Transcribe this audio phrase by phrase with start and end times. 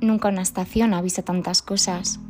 [0.00, 2.20] Nunca una estación ha visto tantas cosas.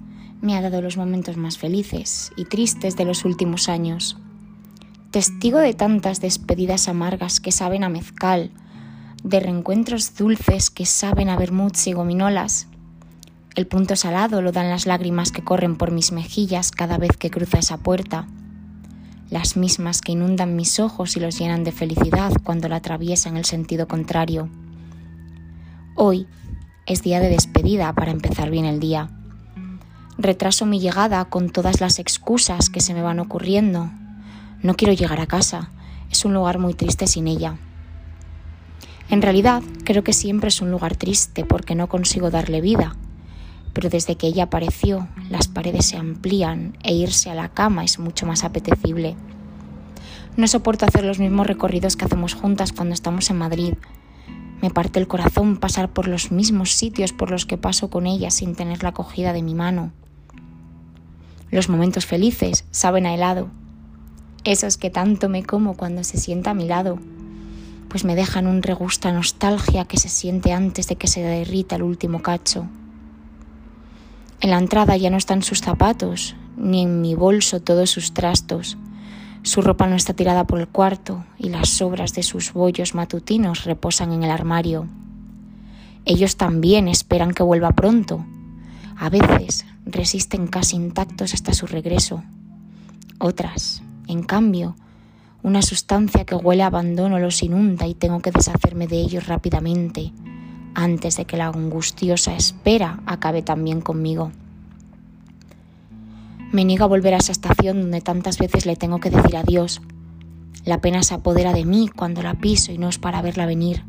[0.42, 4.16] Me ha dado los momentos más felices y tristes de los últimos años.
[5.12, 8.50] Testigo de tantas despedidas amargas que saben a mezcal,
[9.22, 12.66] de reencuentros dulces que saben a vermuts y gominolas.
[13.54, 17.30] El punto salado lo dan las lágrimas que corren por mis mejillas cada vez que
[17.30, 18.26] cruza esa puerta,
[19.30, 23.44] las mismas que inundan mis ojos y los llenan de felicidad cuando la atraviesan el
[23.44, 24.48] sentido contrario.
[25.94, 26.26] Hoy
[26.86, 29.10] es día de despedida para empezar bien el día.
[30.18, 33.90] Retraso mi llegada con todas las excusas que se me van ocurriendo.
[34.62, 35.70] No quiero llegar a casa,
[36.10, 37.56] es un lugar muy triste sin ella.
[39.08, 42.96] En realidad, creo que siempre es un lugar triste porque no consigo darle vida.
[43.72, 47.98] Pero desde que ella apareció, las paredes se amplían e irse a la cama es
[47.98, 49.16] mucho más apetecible.
[50.36, 53.74] No soporto hacer los mismos recorridos que hacemos juntas cuando estamos en Madrid.
[54.62, 58.30] Me parte el corazón pasar por los mismos sitios por los que paso con ella
[58.30, 59.92] sin tener la acogida de mi mano.
[61.50, 63.48] Los momentos felices saben a helado,
[64.44, 66.98] esos que tanto me como cuando se sienta a mi lado
[67.90, 71.74] pues me dejan un regusto a nostalgia que se siente antes de que se derrita
[71.74, 72.66] el último cacho.
[74.40, 78.78] En la entrada ya no están sus zapatos, ni en mi bolso todos sus trastos.
[79.42, 83.64] Su ropa no está tirada por el cuarto y las sobras de sus bollos matutinos
[83.64, 84.86] reposan en el armario.
[86.04, 88.24] Ellos también esperan que vuelva pronto.
[88.98, 92.22] A veces resisten casi intactos hasta su regreso.
[93.18, 94.76] Otras, en cambio,
[95.42, 100.12] una sustancia que huele a abandono los inunda y tengo que deshacerme de ellos rápidamente,
[100.74, 104.32] antes de que la angustiosa espera acabe también conmigo.
[106.52, 109.80] Me niego a volver a esa estación donde tantas veces le tengo que decir adiós.
[110.64, 113.84] La pena se apodera de mí cuando la piso y no es para verla venir.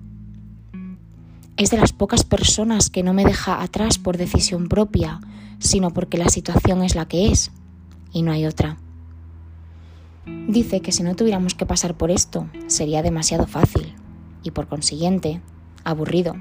[1.57, 5.19] Es de las pocas personas que no me deja atrás por decisión propia,
[5.57, 7.51] sino porque la situación es la que es
[8.13, 8.77] y no hay otra.
[10.47, 13.95] Dice que si no tuviéramos que pasar por esto, sería demasiado fácil
[14.43, 15.41] y por consiguiente,
[15.83, 16.35] aburrido.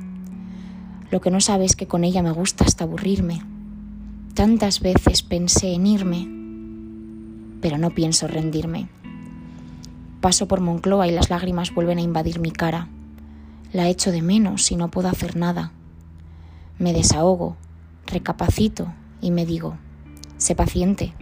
[1.11, 3.41] Lo que no sabe es que con ella me gusta hasta aburrirme.
[4.41, 6.27] Tantas veces pensé en irme,
[7.61, 8.89] pero no pienso rendirme.
[10.23, 12.89] Paso por Moncloa y las lágrimas vuelven a invadir mi cara.
[13.75, 15.73] La echo de menos y no puedo hacer nada.
[16.79, 17.59] Me desahogo,
[18.07, 18.91] recapacito
[19.21, 19.77] y me digo,
[20.39, 21.13] sé paciente,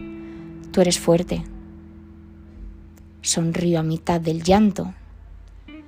[0.71, 1.43] tú eres fuerte,
[3.21, 4.93] Sonrío a mitad del llanto.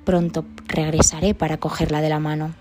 [0.03, 2.53] Pronto regresaré para cogerla de la mano.